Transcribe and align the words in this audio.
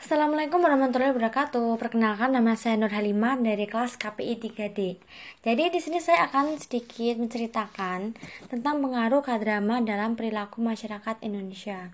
Assalamualaikum 0.00 0.64
warahmatullahi 0.64 1.12
wabarakatuh. 1.12 1.76
Perkenalkan 1.76 2.32
nama 2.32 2.56
saya 2.56 2.80
Nur 2.80 2.88
Halimah 2.88 3.36
dari 3.36 3.68
kelas 3.68 4.00
KPI 4.00 4.40
3D. 4.40 4.96
Jadi 5.44 5.64
di 5.68 5.76
sini 5.76 6.00
saya 6.00 6.24
akan 6.24 6.56
sedikit 6.56 7.20
menceritakan 7.20 8.16
tentang 8.48 8.80
pengaruh 8.80 9.20
kadrama 9.20 9.84
dalam 9.84 10.16
perilaku 10.16 10.64
masyarakat 10.64 11.20
Indonesia. 11.20 11.92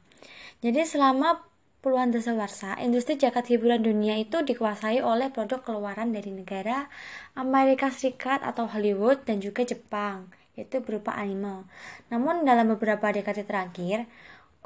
Jadi 0.62 0.87
selama 0.87 1.50
puluhan 1.82 2.14
dasawarsa, 2.14 2.79
industri 2.79 3.19
jagat 3.19 3.50
hiburan 3.50 3.82
dunia 3.82 4.14
itu 4.23 4.38
dikuasai 4.38 5.02
oleh 5.02 5.34
produk 5.34 5.66
keluaran 5.66 6.14
dari 6.14 6.30
negara 6.30 6.86
Amerika 7.34 7.91
Serikat 7.91 8.38
atau 8.46 8.70
Hollywood 8.70 9.27
dan 9.27 9.43
juga 9.43 9.66
Jepang, 9.66 10.30
yaitu 10.54 10.79
berupa 10.79 11.11
anime. 11.18 11.66
Namun 12.14 12.46
dalam 12.46 12.70
beberapa 12.70 13.11
dekade 13.11 13.43
terakhir, 13.43 14.07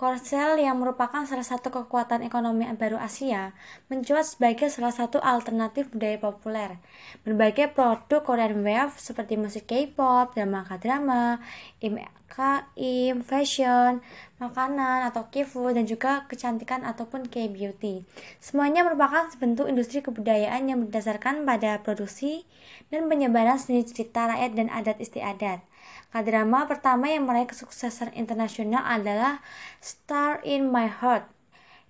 Korsel 0.01 0.57
yang 0.65 0.81
merupakan 0.81 1.29
salah 1.29 1.45
satu 1.45 1.69
kekuatan 1.69 2.25
ekonomi 2.25 2.65
baru 2.73 2.97
Asia 2.97 3.53
mencuat 3.93 4.25
sebagai 4.25 4.73
salah 4.73 4.97
satu 4.97 5.21
alternatif 5.21 5.93
budaya 5.93 6.17
populer. 6.17 6.81
Berbagai 7.21 7.77
produk 7.77 8.25
Korean 8.25 8.65
Wave 8.65 8.97
seperti 8.97 9.37
musik 9.37 9.69
K-pop, 9.69 10.33
drama 10.33 10.65
K-drama, 10.65 11.45
im, 11.85 13.21
fashion, 13.21 14.01
makanan 14.41 15.13
atau 15.13 15.29
K-food 15.29 15.77
dan 15.77 15.85
juga 15.85 16.25
kecantikan 16.33 16.81
ataupun 16.89 17.29
K-beauty. 17.29 18.09
Semuanya 18.41 18.89
merupakan 18.89 19.29
bentuk 19.37 19.69
industri 19.69 20.01
kebudayaan 20.01 20.65
yang 20.65 20.81
berdasarkan 20.89 21.45
pada 21.45 21.77
produksi 21.85 22.49
dan 22.89 23.05
penyebaran 23.05 23.61
seni 23.61 23.85
cerita 23.85 24.33
rakyat 24.33 24.53
dan 24.57 24.73
adat 24.73 24.97
istiadat. 24.97 25.61
Kadrama 26.11 26.67
pertama 26.67 27.07
yang 27.07 27.23
meraih 27.23 27.47
kesuksesan 27.47 28.19
internasional 28.19 28.83
adalah 28.83 29.39
Star 29.91 30.39
in 30.47 30.71
My 30.71 30.87
Heart 30.87 31.27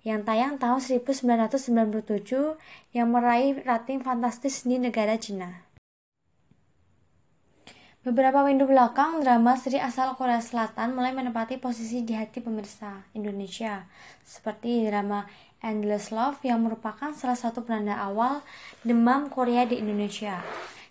yang 0.01 0.25
tayang 0.25 0.57
tahun 0.57 0.81
1997 0.81 2.57
yang 2.97 3.07
meraih 3.13 3.61
rating 3.61 4.01
fantastis 4.01 4.65
di 4.65 4.81
negara 4.81 5.21
Cina. 5.21 5.69
Beberapa 8.01 8.41
windu 8.41 8.65
belakang, 8.65 9.21
drama 9.21 9.53
seri 9.53 9.77
asal 9.77 10.17
Korea 10.17 10.41
Selatan 10.41 10.97
mulai 10.97 11.13
menempati 11.13 11.61
posisi 11.61 12.01
di 12.01 12.17
hati 12.17 12.41
pemirsa 12.41 13.05
Indonesia, 13.13 13.85
seperti 14.25 14.89
drama 14.89 15.29
Endless 15.61 16.09
Love 16.09 16.41
yang 16.41 16.65
merupakan 16.65 17.13
salah 17.13 17.37
satu 17.37 17.61
penanda 17.61 18.01
awal 18.01 18.41
demam 18.81 19.29
Korea 19.29 19.69
di 19.69 19.77
Indonesia. 19.77 20.41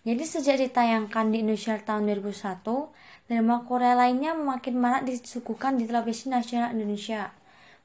Jadi 0.01 0.25
sejak 0.25 0.57
ditayangkan 0.57 1.29
di 1.29 1.45
Indonesia 1.45 1.77
tahun 1.77 2.09
2001, 2.09 2.65
drama 3.29 3.57
Korea 3.69 3.93
lainnya 3.93 4.33
makin 4.33 4.81
marak 4.81 5.05
disuguhkan 5.05 5.77
di 5.77 5.85
televisi 5.85 6.33
nasional 6.33 6.73
Indonesia. 6.73 7.37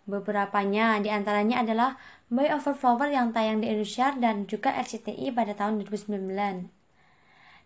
Beberapanya 0.07 1.03
di 1.03 1.11
antaranya 1.11 1.59
adalah 1.59 1.99
Boy 2.31 2.47
Over 2.47 2.71
Flower 2.71 3.11
yang 3.11 3.35
tayang 3.35 3.59
di 3.59 3.67
Indonesia 3.67 4.15
dan 4.15 4.47
juga 4.47 4.71
RCTI 4.79 5.35
pada 5.35 5.59
tahun 5.59 5.83
2009. 5.83 6.71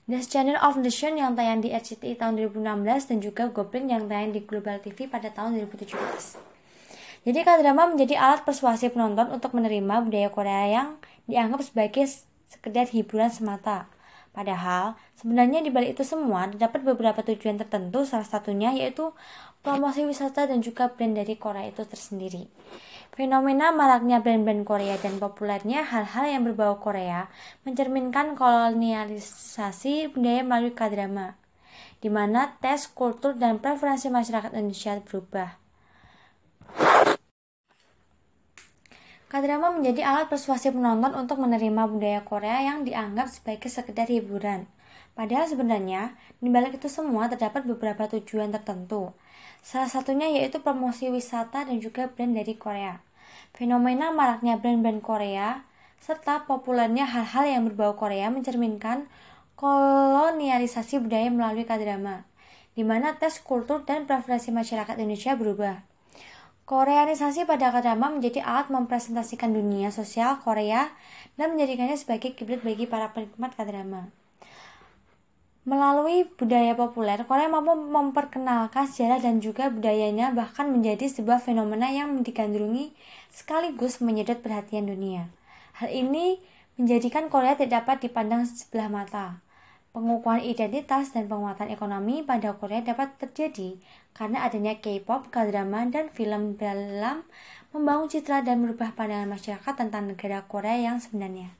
The 0.09 0.17
Channel 0.25 0.57
of 0.57 0.81
Sun 0.89 1.21
yang 1.21 1.37
tayang 1.37 1.61
di 1.61 1.69
RCTI 1.69 2.17
tahun 2.17 2.41
2016 2.41 3.05
dan 3.13 3.17
juga 3.21 3.53
Goblin 3.53 3.93
yang 3.93 4.09
tayang 4.09 4.33
di 4.33 4.41
Global 4.41 4.81
TV 4.81 5.05
pada 5.05 5.29
tahun 5.29 5.61
2017. 5.61 5.93
Jadi 7.21 7.39
drama 7.45 7.93
menjadi 7.93 8.17
alat 8.17 8.41
persuasi 8.41 8.89
penonton 8.89 9.29
untuk 9.29 9.53
menerima 9.53 10.09
budaya 10.09 10.33
Korea 10.33 10.65
yang 10.65 10.97
dianggap 11.29 11.61
sebagai 11.61 12.09
sekedar 12.49 12.89
hiburan 12.89 13.29
semata. 13.29 13.98
Padahal, 14.39 14.95
sebenarnya 15.19 15.59
di 15.59 15.67
balik 15.67 15.99
itu 15.99 16.07
semua 16.07 16.47
terdapat 16.47 16.79
beberapa 16.87 17.19
tujuan 17.27 17.59
tertentu, 17.59 18.07
salah 18.07 18.23
satunya 18.23 18.71
yaitu 18.71 19.11
promosi 19.59 20.07
wisata 20.07 20.47
dan 20.47 20.63
juga 20.63 20.87
brand 20.95 21.11
dari 21.11 21.35
Korea 21.35 21.67
itu 21.67 21.83
tersendiri. 21.83 22.47
Fenomena 23.11 23.75
maraknya 23.75 24.23
brand-brand 24.23 24.63
Korea 24.63 24.95
dan 24.95 25.19
populernya 25.19 25.83
hal-hal 25.83 26.23
yang 26.23 26.47
berbau 26.47 26.79
Korea 26.79 27.27
mencerminkan 27.67 28.39
kolonialisasi 28.39 30.15
budaya 30.15 30.39
melalui 30.47 30.71
kadrama, 30.71 31.35
di 31.99 32.07
mana 32.07 32.55
tes, 32.63 32.87
kultur, 32.87 33.35
dan 33.35 33.59
preferensi 33.59 34.07
masyarakat 34.07 34.55
Indonesia 34.55 35.03
berubah. 35.03 35.59
Kadrama 39.29 39.69
menjadi 39.69 40.01
alat 40.09 40.25
persuasi 40.25 40.73
penonton 40.73 41.13
untuk 41.13 41.37
menerima 41.37 41.85
budaya 41.85 42.25
Korea 42.25 42.65
yang 42.65 42.81
dianggap 42.81 43.29
sebagai 43.29 43.69
sekedar 43.69 44.09
hiburan. 44.09 44.65
Padahal 45.13 45.45
sebenarnya, 45.45 46.17
di 46.41 46.49
balik 46.49 46.81
itu 46.81 46.89
semua 46.89 47.29
terdapat 47.29 47.61
beberapa 47.61 48.09
tujuan 48.09 48.49
tertentu. 48.49 49.13
Salah 49.61 49.85
satunya 49.85 50.25
yaitu 50.33 50.65
promosi 50.65 51.13
wisata 51.13 51.69
dan 51.69 51.77
juga 51.77 52.09
brand 52.09 52.33
dari 52.33 52.57
Korea. 52.57 53.05
Fenomena 53.53 54.09
maraknya 54.09 54.57
brand-brand 54.57 55.05
Korea 55.05 55.61
serta 56.01 56.49
populernya 56.49 57.05
hal-hal 57.05 57.45
yang 57.45 57.61
berbau 57.69 57.93
Korea 57.93 58.33
mencerminkan 58.33 59.05
kolonialisasi 59.61 61.05
budaya 61.05 61.29
melalui 61.29 61.69
kadrama, 61.69 62.25
di 62.73 62.81
mana 62.81 63.13
tes 63.19 63.37
kultur 63.43 63.85
dan 63.85 64.09
preferensi 64.09 64.49
masyarakat 64.49 64.97
Indonesia 64.97 65.37
berubah. 65.37 65.88
Koreanisasi 66.69 67.49
pada 67.49 67.73
Kadama 67.73 68.13
menjadi 68.13 68.45
alat 68.45 68.69
mempresentasikan 68.69 69.49
dunia 69.49 69.89
sosial 69.89 70.37
Korea 70.37 70.93
dan 71.33 71.57
menjadikannya 71.57 71.97
sebagai 71.97 72.37
kiblat 72.37 72.61
bagi 72.61 72.85
para 72.85 73.09
penikmat 73.09 73.57
Kadrama. 73.57 74.13
Melalui 75.65 76.29
budaya 76.37 76.77
populer, 76.77 77.25
Korea 77.25 77.49
mampu 77.49 77.73
memperkenalkan 77.73 78.85
sejarah 78.85 79.17
dan 79.17 79.41
juga 79.41 79.73
budayanya 79.73 80.29
bahkan 80.29 80.69
menjadi 80.69 81.09
sebuah 81.09 81.41
fenomena 81.41 81.89
yang 81.89 82.21
digandrungi 82.21 82.93
sekaligus 83.33 83.97
menyedot 83.97 84.37
perhatian 84.37 84.85
dunia. 84.85 85.25
Hal 85.73 85.89
ini 85.89 86.37
menjadikan 86.77 87.33
Korea 87.33 87.57
tidak 87.57 87.81
dapat 87.81 88.05
dipandang 88.05 88.45
sebelah 88.45 88.93
mata. 88.93 89.41
Pengukuhan 89.89 90.45
identitas 90.45 91.09
dan 91.17 91.25
penguatan 91.25 91.73
ekonomi 91.73 92.21
pada 92.21 92.53
Korea 92.53 92.85
dapat 92.85 93.17
terjadi 93.17 93.81
karena 94.13 94.45
adanya 94.45 94.77
K-pop, 94.77 95.33
K-drama, 95.33 95.89
dan 95.89 96.13
film 96.13 96.53
dalam 96.61 97.25
membangun 97.73 98.05
citra 98.05 98.45
dan 98.45 98.61
merubah 98.61 98.93
pandangan 98.93 99.33
masyarakat 99.33 99.73
tentang 99.73 100.13
negara 100.13 100.45
Korea 100.45 100.77
yang 100.77 101.01
sebenarnya. 101.01 101.53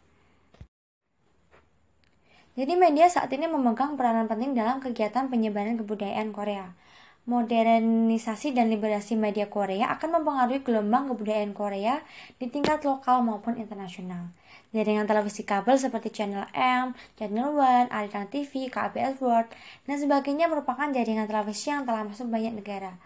Jadi 2.53 2.73
media 2.77 3.09
saat 3.09 3.33
ini 3.33 3.49
memegang 3.49 3.97
peranan 3.97 4.29
penting 4.29 4.53
dalam 4.53 4.77
kegiatan 4.77 5.31
penyebaran 5.31 5.79
kebudayaan 5.81 6.29
Korea. 6.29 6.75
Modernisasi 7.29 8.57
dan 8.57 8.73
liberasi 8.73 9.13
media 9.13 9.45
Korea 9.45 9.93
akan 9.93 10.17
mempengaruhi 10.17 10.65
gelombang 10.65 11.13
kebudayaan 11.13 11.53
Korea 11.53 12.01
di 12.41 12.49
tingkat 12.49 12.81
lokal 12.81 13.21
maupun 13.21 13.53
internasional. 13.61 14.33
Jaringan 14.73 15.05
televisi 15.05 15.45
kabel 15.45 15.77
seperti 15.77 16.09
Channel 16.09 16.49
M, 16.57 16.97
Channel 17.21 17.53
One, 17.53 17.85
Arirang 17.93 18.33
TV, 18.33 18.73
KBS 18.73 19.21
World, 19.21 19.45
dan 19.85 20.01
sebagainya 20.01 20.49
merupakan 20.49 20.89
jaringan 20.89 21.29
televisi 21.29 21.69
yang 21.69 21.85
telah 21.85 22.01
masuk 22.01 22.33
banyak 22.33 22.57
negara. 22.57 22.97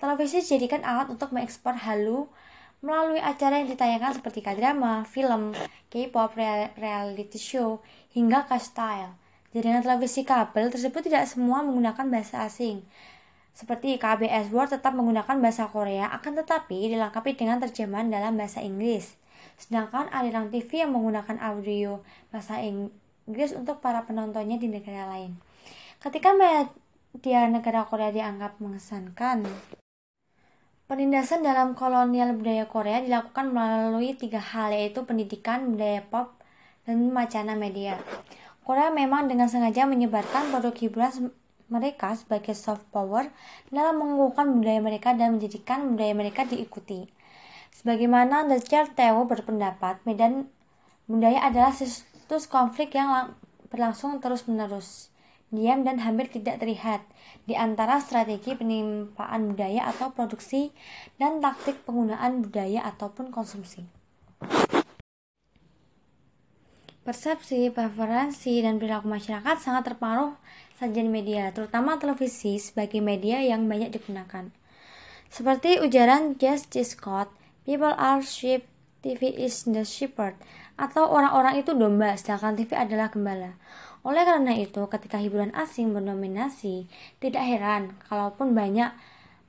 Televisi 0.00 0.40
dijadikan 0.40 0.80
alat 0.80 1.12
untuk 1.12 1.36
mengekspor 1.36 1.76
halu 1.76 2.32
melalui 2.80 3.20
acara 3.20 3.60
yang 3.60 3.68
ditayangkan 3.68 4.24
seperti 4.24 4.40
k-drama, 4.40 5.04
film, 5.04 5.52
K-pop, 5.92 6.32
reality 6.80 7.36
show, 7.36 7.84
hingga 8.16 8.48
k-style. 8.48 9.12
Jaringan 9.52 9.84
televisi 9.84 10.24
kabel 10.24 10.72
tersebut 10.72 11.12
tidak 11.12 11.28
semua 11.28 11.60
menggunakan 11.60 12.08
bahasa 12.08 12.44
asing. 12.44 12.80
Seperti 13.56 13.96
KBS 13.96 14.52
World 14.52 14.76
tetap 14.76 14.92
menggunakan 14.92 15.40
bahasa 15.40 15.64
Korea, 15.72 16.12
akan 16.12 16.44
tetapi 16.44 16.92
dilengkapi 16.92 17.40
dengan 17.40 17.56
terjemahan 17.56 18.12
dalam 18.12 18.36
bahasa 18.36 18.60
Inggris. 18.60 19.16
Sedangkan 19.56 20.12
aliran 20.12 20.52
TV 20.52 20.84
yang 20.84 20.92
menggunakan 20.92 21.40
audio 21.40 22.04
bahasa 22.28 22.60
Inggris 22.60 23.56
untuk 23.56 23.80
para 23.80 24.04
penontonnya 24.04 24.60
di 24.60 24.68
negara 24.68 25.08
lain. 25.08 25.40
Ketika 26.04 26.36
media 26.36 27.48
negara 27.48 27.88
Korea 27.88 28.12
dianggap 28.12 28.60
mengesankan, 28.60 29.48
penindasan 30.84 31.40
dalam 31.40 31.72
kolonial 31.72 32.36
budaya 32.36 32.68
Korea 32.68 33.00
dilakukan 33.00 33.56
melalui 33.56 34.12
tiga 34.20 34.36
hal 34.36 34.68
yaitu 34.76 35.00
pendidikan, 35.08 35.72
budaya 35.72 36.04
pop, 36.04 36.36
dan 36.84 37.08
macana 37.08 37.56
media. 37.56 37.96
Korea 38.68 38.92
memang 38.92 39.32
dengan 39.32 39.48
sengaja 39.48 39.88
menyebarkan 39.88 40.52
produk 40.52 40.76
hiburan 40.76 41.32
mereka 41.66 42.14
sebagai 42.14 42.54
soft 42.54 42.86
power 42.94 43.30
dalam 43.74 43.98
mengukuhkan 43.98 44.54
budaya 44.58 44.78
mereka 44.78 45.14
dan 45.18 45.38
menjadikan 45.38 45.94
budaya 45.94 46.14
mereka 46.14 46.46
diikuti. 46.46 47.10
Sebagaimana 47.74 48.46
The 48.48 48.62
Theo 48.94 49.26
berpendapat, 49.26 50.00
medan 50.08 50.48
budaya 51.10 51.46
adalah 51.46 51.74
situs 51.74 52.48
konflik 52.48 52.94
yang 52.94 53.34
berlangsung 53.68 54.22
terus-menerus, 54.22 55.10
diam 55.50 55.82
dan 55.82 56.02
hampir 56.02 56.30
tidak 56.30 56.62
terlihat 56.62 57.02
di 57.46 57.54
antara 57.54 58.02
strategi 58.02 58.54
penimpaan 58.58 59.54
budaya 59.54 59.90
atau 59.90 60.10
produksi 60.10 60.74
dan 61.18 61.38
taktik 61.38 61.82
penggunaan 61.86 62.46
budaya 62.46 62.82
ataupun 62.86 63.30
konsumsi. 63.30 63.86
Persepsi, 67.06 67.70
preferensi, 67.70 68.58
dan 68.66 68.82
perilaku 68.82 69.06
masyarakat 69.06 69.62
sangat 69.62 69.94
terpengaruh 69.94 70.34
sajian 70.76 71.08
media, 71.08 71.50
terutama 71.50 71.96
televisi 71.96 72.60
sebagai 72.60 73.00
media 73.00 73.40
yang 73.40 73.64
banyak 73.66 73.92
digunakan. 73.96 74.52
Seperti 75.32 75.82
ujaran 75.82 76.36
Jess 76.38 76.68
G. 76.68 76.86
Scott, 76.86 77.32
People 77.66 77.98
are 77.98 78.22
sheep 78.22 78.62
TV 79.02 79.26
is 79.42 79.66
the 79.66 79.82
shepherd 79.82 80.38
atau 80.78 81.10
orang-orang 81.10 81.58
itu 81.58 81.74
domba 81.74 82.14
sedangkan 82.14 82.54
TV 82.54 82.78
adalah 82.78 83.10
gembala. 83.10 83.58
Oleh 84.06 84.22
karena 84.22 84.54
itu, 84.54 84.86
ketika 84.86 85.18
hiburan 85.18 85.50
asing 85.50 85.90
mendominasi, 85.90 86.86
tidak 87.18 87.42
heran 87.42 87.98
kalaupun 88.06 88.54
banyak 88.54 88.94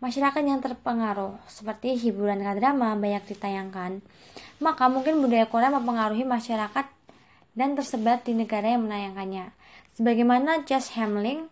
masyarakat 0.01 0.41
yang 0.41 0.65
terpengaruh 0.65 1.38
seperti 1.45 1.94
hiburan 1.94 2.41
drama 2.41 2.97
banyak 2.97 3.21
ditayangkan, 3.29 4.01
maka 4.57 4.89
mungkin 4.89 5.21
budaya 5.21 5.45
Korea 5.45 5.69
mempengaruhi 5.69 6.25
masyarakat 6.25 6.89
dan 7.53 7.77
tersebar 7.77 8.25
di 8.25 8.33
negara 8.33 8.74
yang 8.74 8.89
menayangkannya. 8.89 9.53
Sebagaimana 9.97 10.61
Josh 10.69 10.94
Hamling 10.94 11.49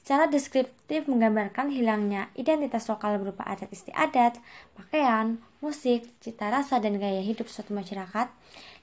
secara 0.00 0.32
deskriptif 0.32 1.04
menggambarkan 1.12 1.68
hilangnya 1.68 2.32
identitas 2.32 2.88
lokal 2.88 3.20
berupa 3.20 3.44
adat 3.44 3.68
istiadat, 3.68 4.40
pakaian, 4.72 5.36
musik, 5.60 6.08
cita 6.24 6.48
rasa, 6.48 6.80
dan 6.80 6.96
gaya 6.96 7.20
hidup 7.20 7.52
suatu 7.52 7.76
masyarakat 7.76 8.32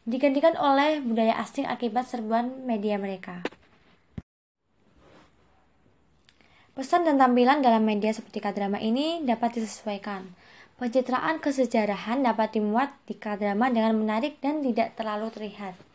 digantikan 0.06 0.54
oleh 0.62 1.02
budaya 1.02 1.42
asing 1.42 1.66
akibat 1.66 2.06
serbuan 2.06 2.70
media 2.70 3.02
mereka. 3.02 3.42
Pesan 6.78 7.02
dan 7.10 7.18
tampilan 7.18 7.66
dalam 7.66 7.82
media 7.82 8.14
seperti 8.14 8.46
kadrama 8.46 8.78
ini 8.78 9.26
dapat 9.26 9.58
disesuaikan. 9.58 10.30
Pencitraan 10.78 11.42
kesejarahan 11.42 12.22
dapat 12.22 12.62
dimuat 12.62 12.94
di 13.10 13.18
kadrama 13.18 13.74
dengan 13.74 13.98
menarik 13.98 14.38
dan 14.38 14.62
tidak 14.62 14.94
terlalu 14.94 15.34
terlihat. 15.34 15.93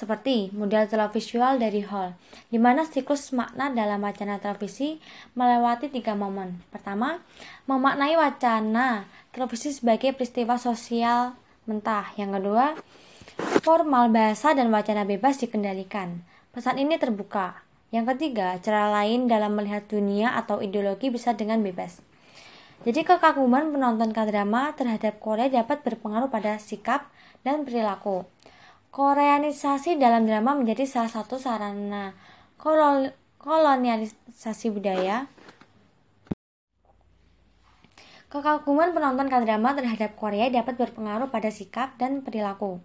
Seperti 0.00 0.48
model 0.56 0.88
televisual 0.88 1.60
dari 1.60 1.84
Hall, 1.84 2.16
di 2.48 2.56
mana 2.56 2.88
siklus 2.88 3.36
makna 3.36 3.68
dalam 3.68 4.00
wacana 4.00 4.40
televisi 4.40 4.96
melewati 5.36 5.92
tiga 5.92 6.16
momen. 6.16 6.56
Pertama, 6.72 7.20
memaknai 7.68 8.16
wacana 8.16 9.04
televisi 9.28 9.76
sebagai 9.76 10.16
peristiwa 10.16 10.56
sosial 10.56 11.36
mentah. 11.68 12.16
Yang 12.16 12.40
kedua, 12.40 12.66
formal 13.60 14.08
bahasa 14.08 14.56
dan 14.56 14.72
wacana 14.72 15.04
bebas 15.04 15.36
dikendalikan. 15.36 16.24
Pesan 16.56 16.80
ini 16.80 16.96
terbuka, 16.96 17.60
yang 17.92 18.08
ketiga, 18.08 18.56
cara 18.64 18.88
lain 18.88 19.28
dalam 19.28 19.52
melihat 19.52 19.84
dunia 19.84 20.32
atau 20.32 20.64
ideologi 20.64 21.12
bisa 21.12 21.36
dengan 21.36 21.60
bebas. 21.60 22.00
Jadi 22.88 23.04
kekaguman 23.04 23.68
penonton 23.68 24.16
K-drama 24.16 24.72
terhadap 24.72 25.20
Korea 25.20 25.52
dapat 25.52 25.84
berpengaruh 25.84 26.32
pada 26.32 26.56
sikap 26.56 27.04
dan 27.44 27.68
perilaku. 27.68 28.24
Koreanisasi 28.90 30.02
dalam 30.02 30.26
drama 30.26 30.58
menjadi 30.58 30.82
salah 30.82 31.06
satu 31.06 31.38
sarana 31.38 32.10
kolonialisasi 33.38 34.74
budaya. 34.74 35.30
Kekaguman 38.34 38.90
penonton 38.90 39.30
K-drama 39.30 39.78
terhadap 39.78 40.18
Korea 40.18 40.50
dapat 40.50 40.74
berpengaruh 40.74 41.30
pada 41.30 41.54
sikap 41.54 41.94
dan 42.02 42.26
perilaku. 42.26 42.82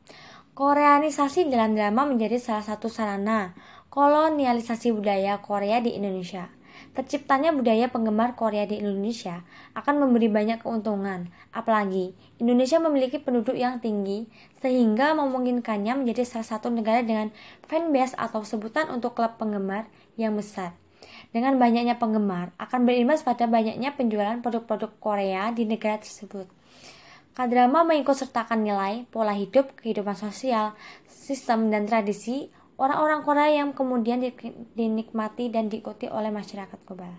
Koreanisasi 0.54 1.50
dalam 1.50 1.74
drama 1.74 2.06
menjadi 2.06 2.38
salah 2.38 2.62
satu 2.62 2.86
sarana 2.86 3.58
kolonialisasi 3.90 4.94
budaya 4.94 5.42
Korea 5.42 5.82
di 5.82 5.98
Indonesia. 5.98 6.54
Terciptanya 6.96 7.52
budaya 7.52 7.92
penggemar 7.92 8.40
Korea 8.40 8.64
di 8.64 8.80
Indonesia 8.80 9.44
akan 9.76 10.00
memberi 10.00 10.32
banyak 10.32 10.64
keuntungan, 10.64 11.28
apalagi 11.52 12.16
Indonesia 12.40 12.80
memiliki 12.80 13.20
penduduk 13.20 13.52
yang 13.60 13.84
tinggi 13.84 14.32
sehingga 14.64 15.12
memungkinkannya 15.12 15.92
menjadi 15.92 16.24
salah 16.24 16.48
satu 16.56 16.72
negara 16.72 17.04
dengan 17.04 17.36
fanbase 17.68 18.16
atau 18.16 18.48
sebutan 18.48 18.88
untuk 18.96 19.12
klub 19.12 19.36
penggemar 19.36 19.92
yang 20.16 20.40
besar. 20.40 20.72
Dengan 21.36 21.60
banyaknya 21.60 22.00
penggemar 22.00 22.56
akan 22.56 22.88
berimbas 22.88 23.28
pada 23.28 23.44
banyaknya 23.44 23.92
penjualan 23.92 24.40
produk-produk 24.40 24.96
Korea 25.04 25.52
di 25.52 25.68
negara 25.68 26.00
tersebut. 26.00 26.48
Kadrama 27.36 27.84
mengikut 27.84 28.16
sertakan 28.16 28.64
nilai, 28.64 29.04
pola 29.12 29.36
hidup, 29.36 29.76
kehidupan 29.84 30.16
sosial, 30.16 30.72
sistem, 31.12 31.68
dan 31.68 31.84
tradisi 31.84 32.48
orang-orang 32.76 33.22
Korea 33.24 33.50
yang 33.64 33.72
kemudian 33.72 34.20
dinikmati 34.76 35.48
dan 35.52 35.72
diikuti 35.72 36.12
oleh 36.12 36.32
masyarakat 36.32 36.80
global. 36.84 37.14